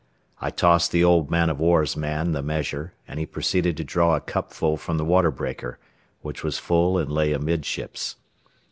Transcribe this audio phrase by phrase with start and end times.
[0.39, 4.15] I tossed the old man o' war's man the measure, and he proceeded to draw
[4.15, 5.77] a cupful from the water breaker,
[6.23, 8.15] which was full and lay amidships.